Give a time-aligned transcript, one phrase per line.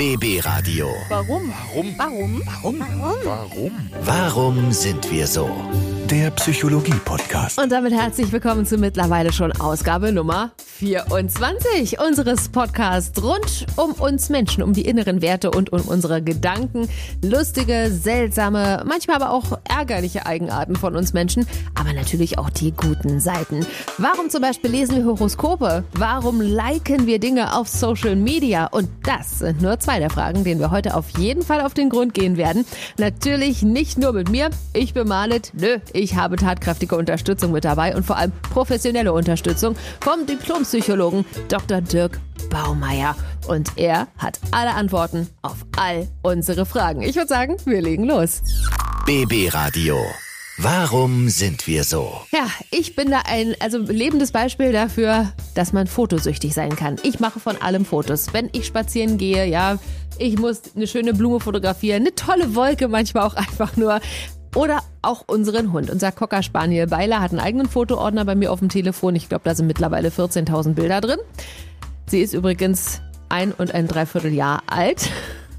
[0.00, 0.88] BB Radio.
[1.10, 1.52] Warum?
[1.52, 1.94] Warum?
[1.98, 2.42] Warum?
[2.46, 2.80] Warum?
[3.22, 3.90] Warum?
[4.02, 5.50] Warum sind wir so?
[6.08, 7.58] Der Psychologie-Podcast.
[7.58, 14.30] Und damit herzlich willkommen zu mittlerweile schon Ausgabe Nummer 24 unseres Podcasts rund um uns
[14.30, 16.88] Menschen, um die inneren Werte und um unsere Gedanken,
[17.22, 23.20] lustige, seltsame, manchmal aber auch ärgerliche Eigenarten von uns Menschen, aber natürlich auch die guten
[23.20, 23.66] Seiten.
[23.98, 25.84] Warum zum Beispiel lesen wir Horoskope?
[25.92, 28.64] Warum liken wir Dinge auf Social Media?
[28.64, 31.90] Und das sind nur zwei der Fragen, denen wir heute auf jeden Fall auf den
[31.90, 32.64] Grund gehen werden.
[32.96, 34.48] Natürlich nicht nur mit mir.
[34.72, 35.52] Ich bin Marlet.
[35.52, 40.24] Nö, ich habe tatkräftige Unterstützung mit dabei und vor allem professionelle Unterstützung vom
[40.70, 41.80] Diplompsychologen Dr.
[41.80, 43.16] Dirk Baumeier.
[43.48, 47.02] Und er hat alle Antworten auf all unsere Fragen.
[47.02, 48.42] Ich würde sagen, wir legen los.
[49.04, 49.96] BB Radio.
[50.58, 52.20] Warum sind wir so?
[52.32, 56.96] Ja, ich bin da ein also lebendes Beispiel dafür, dass man fotosüchtig sein kann.
[57.02, 58.32] Ich mache von allem Fotos.
[58.32, 59.78] Wenn ich spazieren gehe, ja,
[60.18, 64.00] ich muss eine schöne Blume fotografieren, eine tolle Wolke, manchmal auch einfach nur.
[64.54, 65.90] Oder auch unseren Hund.
[65.90, 69.14] Unser Cocker Spaniel Beiler hat einen eigenen Fotoordner bei mir auf dem Telefon.
[69.14, 71.18] Ich glaube, da sind mittlerweile 14.000 Bilder drin.
[72.06, 75.08] Sie ist übrigens ein und ein Dreivierteljahr alt.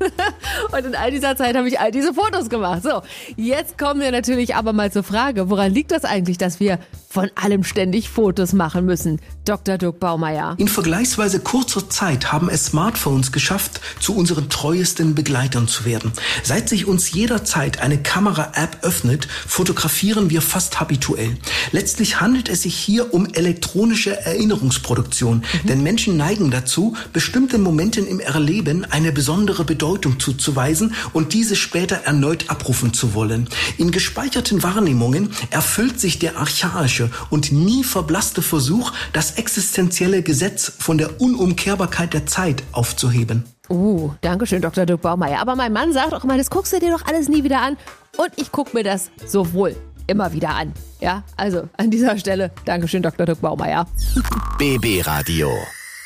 [0.71, 2.81] Und in all dieser Zeit habe ich all diese Fotos gemacht.
[2.81, 3.03] So,
[3.37, 6.79] jetzt kommen wir natürlich aber mal zur Frage, woran liegt das eigentlich, dass wir
[7.11, 9.19] von allem ständig Fotos machen müssen?
[9.43, 9.77] Dr.
[9.77, 10.55] Dirk Baumeier.
[10.57, 16.13] In vergleichsweise kurzer Zeit haben es Smartphones geschafft, zu unseren treuesten Begleitern zu werden.
[16.43, 21.37] Seit sich uns jederzeit eine Kamera-App öffnet, fotografieren wir fast habituell.
[21.71, 25.67] Letztlich handelt es sich hier um elektronische Erinnerungsproduktion, mhm.
[25.67, 31.97] denn Menschen neigen dazu, bestimmten Momenten im Erleben eine besondere Bedeutung zuzuweisen und diese später
[32.05, 33.49] erneut abrufen zu wollen.
[33.77, 40.97] In gespeicherten Wahrnehmungen erfüllt sich der archaische und nie verblasste Versuch, das existenzielle Gesetz von
[40.97, 43.45] der Unumkehrbarkeit der Zeit aufzuheben.
[43.69, 44.85] Uh, danke schön, Dr.
[44.85, 45.39] Dirk Baumeier.
[45.39, 47.77] Aber mein Mann sagt auch immer, das guckst du dir doch alles nie wieder an.
[48.17, 49.75] Und ich gucke mir das sowohl
[50.07, 50.73] immer wieder an.
[50.99, 53.25] Ja, also an dieser Stelle, Dankeschön, Dr.
[53.25, 53.87] Dirk Baumeier.
[54.57, 55.49] BB Radio.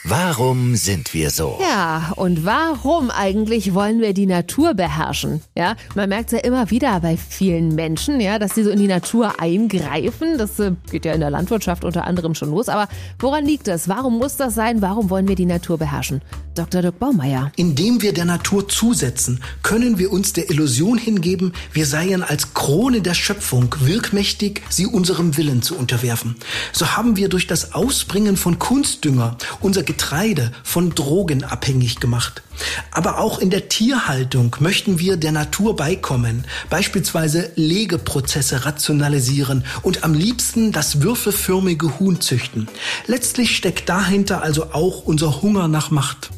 [0.07, 1.57] Warum sind wir so?
[1.59, 5.41] Ja, und warum eigentlich wollen wir die Natur beherrschen?
[5.57, 8.77] Ja, man merkt es ja immer wieder bei vielen Menschen, ja, dass sie so in
[8.77, 10.37] die Natur eingreifen.
[10.37, 12.69] Das äh, geht ja in der Landwirtschaft unter anderem schon los.
[12.69, 13.89] Aber woran liegt das?
[13.89, 14.83] Warum muss das sein?
[14.83, 16.21] Warum wollen wir die Natur beherrschen?
[16.53, 16.83] Dr.
[16.83, 17.51] Dirk Baumeier.
[17.55, 23.01] Indem wir der Natur zusetzen, können wir uns der Illusion hingeben, wir seien als Krone
[23.01, 26.35] der Schöpfung wirkmächtig, sie unserem Willen zu unterwerfen.
[26.71, 32.43] So haben wir durch das Ausbringen von Kunstdünger unser Getreide von Drogen abhängig gemacht.
[32.91, 40.13] Aber auch in der Tierhaltung möchten wir der Natur beikommen, beispielsweise Legeprozesse rationalisieren und am
[40.13, 42.67] liebsten das würfelförmige Huhn züchten.
[43.07, 46.29] Letztlich steckt dahinter also auch unser Hunger nach Macht.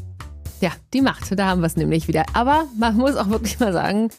[0.61, 2.25] Ja, die Macht, da haben wir es nämlich wieder.
[2.33, 4.11] Aber man muss auch wirklich mal sagen,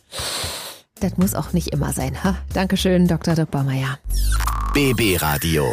[0.99, 2.25] das muss auch nicht immer sein.
[2.25, 2.37] Ha?
[2.55, 3.37] Dankeschön, Dr.
[3.37, 4.01] Dirk Baumeier.
[4.75, 5.65] BB Radio.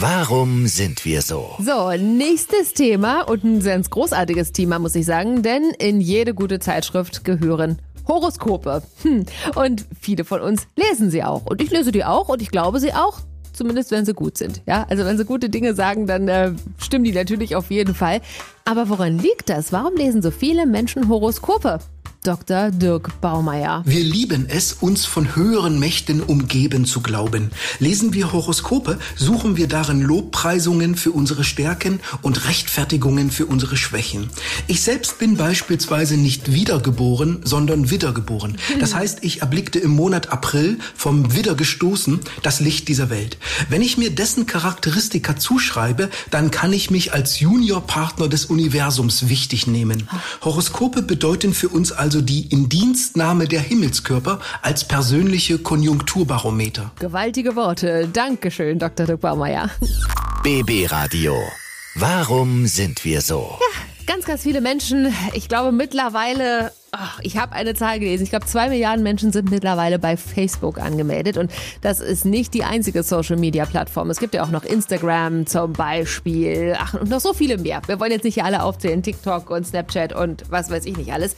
[0.00, 1.56] Warum sind wir so?
[1.58, 6.60] So, nächstes Thema und ein ganz großartiges Thema, muss ich sagen, denn in jede gute
[6.60, 8.84] Zeitschrift gehören Horoskope.
[9.02, 9.26] Hm.
[9.56, 11.46] Und viele von uns lesen sie auch.
[11.46, 13.18] Und ich lese die auch und ich glaube sie auch.
[13.52, 14.62] Zumindest wenn sie gut sind.
[14.66, 18.20] Ja, also wenn sie gute Dinge sagen, dann äh, stimmen die natürlich auf jeden Fall.
[18.64, 19.72] Aber woran liegt das?
[19.72, 21.80] Warum lesen so viele Menschen Horoskope?
[22.24, 22.72] Dr.
[22.72, 23.82] Dirk Baumeier.
[23.86, 27.52] Wir lieben es, uns von höheren Mächten umgeben zu glauben.
[27.78, 34.30] Lesen wir Horoskope, suchen wir darin Lobpreisungen für unsere Stärken und Rechtfertigungen für unsere Schwächen.
[34.66, 38.58] Ich selbst bin beispielsweise nicht wiedergeboren, sondern wiedergeboren.
[38.80, 43.38] Das heißt, ich erblickte im Monat April vom Widder gestoßen das Licht dieser Welt.
[43.68, 49.68] Wenn ich mir dessen Charakteristika zuschreibe, dann kann ich mich als Juniorpartner des Universums wichtig
[49.68, 50.08] nehmen.
[50.42, 56.90] Horoskope bedeuten für uns also also die Indienstnahme der Himmelskörper als persönliche Konjunkturbarometer.
[56.98, 58.08] Gewaltige Worte.
[58.10, 59.04] Dankeschön, Dr.
[59.04, 59.68] Dirk Baumeier.
[60.42, 61.34] BB Radio.
[61.96, 63.58] Warum sind wir so?
[63.60, 65.14] Ja, ganz, ganz viele Menschen.
[65.34, 66.72] Ich glaube mittlerweile
[67.20, 68.24] ich habe eine Zahl gelesen.
[68.24, 71.36] Ich glaube, zwei Milliarden Menschen sind mittlerweile bei Facebook angemeldet.
[71.36, 71.52] Und
[71.82, 74.08] das ist nicht die einzige Social-Media-Plattform.
[74.08, 76.74] Es gibt ja auch noch Instagram zum Beispiel.
[76.78, 77.82] Ach, und noch so viele mehr.
[77.86, 79.02] Wir wollen jetzt nicht hier alle aufzählen.
[79.02, 81.36] TikTok und Snapchat und was weiß ich nicht alles.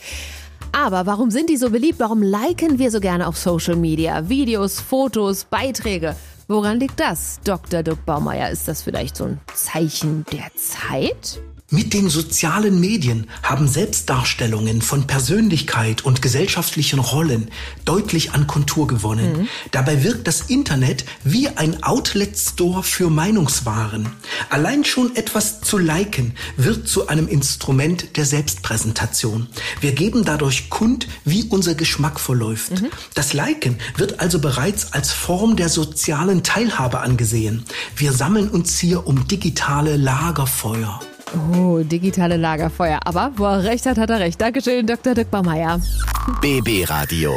[0.73, 1.99] Aber warum sind die so beliebt?
[1.99, 4.29] Warum liken wir so gerne auf Social Media?
[4.29, 6.15] Videos, Fotos, Beiträge.
[6.49, 7.41] Woran liegt das?
[7.45, 7.83] Dr.
[7.83, 11.41] Dirk Baumeier, ist das vielleicht so ein Zeichen der Zeit?
[11.73, 17.49] Mit den sozialen Medien haben Selbstdarstellungen von Persönlichkeit und gesellschaftlichen Rollen
[17.85, 19.43] deutlich an Kontur gewonnen.
[19.43, 19.49] Mhm.
[19.71, 24.09] Dabei wirkt das Internet wie ein Outlet-Store für Meinungswaren.
[24.49, 29.47] Allein schon etwas zu liken wird zu einem Instrument der Selbstpräsentation.
[29.81, 32.83] Wir geben dadurch kund, wie unser Geschmack verläuft.
[32.83, 32.89] Mhm.
[33.15, 37.65] Das Liken wird also bereits als Form der sozialen Teilhabe angesehen.
[37.95, 40.99] Wir sammeln uns hier um digitale Lagerfeuer.
[41.35, 43.01] Oh, digitale Lagerfeuer.
[43.05, 44.41] Aber wo er recht hat, hat er recht.
[44.41, 45.15] Dankeschön, Dr.
[45.15, 45.81] Dirk Baumeier.
[46.41, 47.33] BB Radio.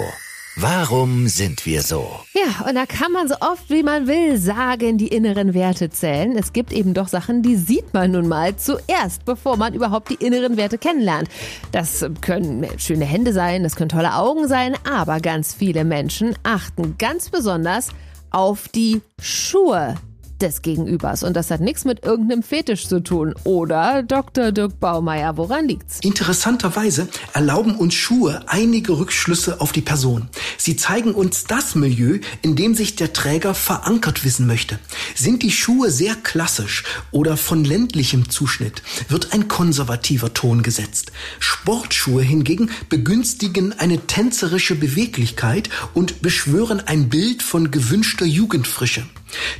[0.56, 2.07] Warum sind wir so?
[2.36, 6.38] Ja, und da kann man so oft wie man will sagen, die inneren Werte zählen.
[6.38, 10.24] Es gibt eben doch Sachen, die sieht man nun mal zuerst, bevor man überhaupt die
[10.24, 11.28] inneren Werte kennenlernt.
[11.72, 17.00] Das können schöne Hände sein, das können tolle Augen sein, aber ganz viele Menschen achten
[17.00, 17.90] ganz besonders
[18.30, 19.95] auf die Schuhe,
[20.44, 21.24] des Gegenübers.
[21.24, 23.34] Und das hat nichts mit irgendeinem Fetisch zu tun.
[23.44, 24.51] Oder, Dr.
[24.51, 26.00] Dirk Baumeier, woran liegt's?
[26.01, 30.30] Interessanterweise erlauben uns Schuhe einige Rückschlüsse auf die Person.
[30.57, 34.78] Sie zeigen uns das Milieu, in dem sich der Träger verankert wissen möchte.
[35.16, 41.12] Sind die Schuhe sehr klassisch oder von ländlichem Zuschnitt, wird ein konservativer Ton gesetzt.
[41.40, 49.06] Sportschuhe hingegen begünstigen eine tänzerische Beweglichkeit und beschwören ein Bild von gewünschter Jugendfrische.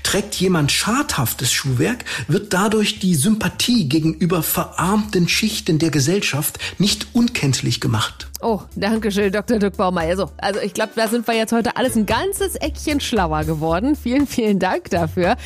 [0.04, 7.80] Trägt jemand schadhaftes Schuhwerk, wird dadurch die Sympathie gegenüber verarmten Schichten der Gesellschaft nicht unkenntlich
[7.80, 8.28] gemacht.
[8.42, 9.58] Oh, danke schön, Dr.
[9.58, 10.18] Dirk Baumeier.
[10.18, 13.96] So, also ich glaube, da sind wir jetzt heute alles ein ganzes Eckchen schlauer geworden.
[13.96, 15.38] Vielen, vielen Dank dafür.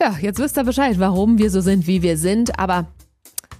[0.00, 2.58] Ja, jetzt wisst ihr Bescheid, warum wir so sind, wie wir sind.
[2.58, 2.86] Aber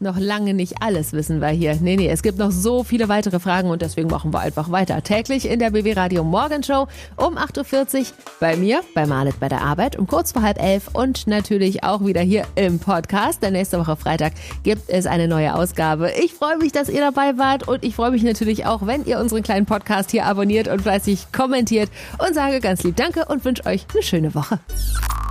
[0.04, 1.76] noch lange nicht alles wissen wir hier.
[1.80, 5.02] Nee, nee, es gibt noch so viele weitere Fragen und deswegen machen wir einfach weiter.
[5.02, 6.86] Täglich in der BW Radio Morgenshow
[7.16, 8.06] um 8.40 Uhr
[8.38, 12.04] bei mir, bei Marlet bei der Arbeit um kurz vor halb elf und natürlich auch
[12.04, 13.42] wieder hier im Podcast.
[13.42, 16.12] Denn nächste Woche Freitag gibt es eine neue Ausgabe.
[16.22, 19.18] Ich freue mich, dass ihr dabei wart und ich freue mich natürlich auch, wenn ihr
[19.18, 23.66] unseren kleinen Podcast hier abonniert und fleißig kommentiert und sage ganz lieb Danke und wünsche
[23.66, 24.60] euch eine schöne Woche.